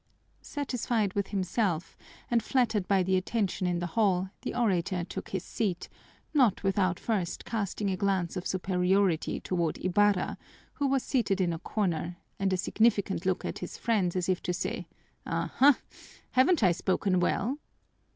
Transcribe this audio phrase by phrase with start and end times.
[0.41, 1.95] Satisfied with himself
[2.31, 5.89] and flattered by the attention in the hall, the orator took his seat,
[6.33, 10.39] not without first casting a glance of superiority toward Ibarra,
[10.73, 14.41] who was seated in a corner, and a significant look at his friends as if
[14.41, 14.87] to say,
[15.27, 15.77] "Aha!
[16.31, 17.59] Haven't I spoken well?"